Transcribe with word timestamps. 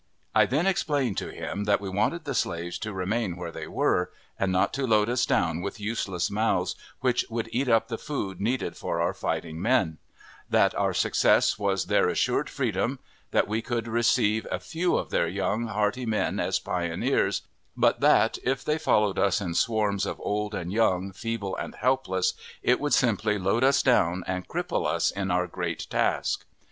I 0.33 0.47
then 0.47 0.65
explained 0.65 1.19
to 1.19 1.29
him 1.31 1.65
that 1.65 1.79
we 1.79 1.87
wanted 1.87 2.25
the 2.25 2.33
slaves 2.33 2.79
to 2.79 2.91
remain 2.91 3.35
where 3.35 3.51
they 3.51 3.67
were, 3.67 4.09
and 4.39 4.51
not 4.51 4.73
to 4.73 4.87
load 4.87 5.11
us 5.11 5.27
down 5.27 5.61
with 5.61 5.79
useless 5.79 6.31
mouths, 6.31 6.75
which 7.01 7.23
would 7.29 7.47
eat 7.51 7.69
up 7.69 7.87
the 7.87 7.99
food 7.99 8.41
needed 8.41 8.75
for 8.75 8.99
our 8.99 9.13
fighting 9.13 9.61
men; 9.61 9.99
that 10.49 10.73
our 10.73 10.95
success 10.95 11.59
was 11.59 11.85
their 11.85 12.09
assured 12.09 12.49
freedom; 12.49 12.97
that 13.29 13.47
we 13.47 13.61
could 13.61 13.87
receive 13.87 14.47
a 14.49 14.59
few 14.59 14.97
of 14.97 15.11
their 15.11 15.27
young, 15.27 15.67
hearty 15.67 16.07
men 16.07 16.39
as 16.39 16.57
pioneers; 16.57 17.43
but 17.77 17.99
that, 17.99 18.39
if 18.43 18.65
they 18.65 18.79
followed 18.79 19.19
us 19.19 19.39
in 19.39 19.53
swarms 19.53 20.07
of 20.07 20.19
old 20.23 20.55
and 20.55 20.73
young, 20.73 21.11
feeble 21.11 21.55
and 21.57 21.75
helpless, 21.75 22.33
it 22.63 22.79
would 22.79 22.95
simply 22.95 23.37
load 23.37 23.63
us 23.63 23.83
down 23.83 24.23
and 24.25 24.47
cripple 24.47 24.87
us 24.87 25.11
in 25.11 25.29
our 25.29 25.45
great 25.45 25.85
task. 25.91 26.45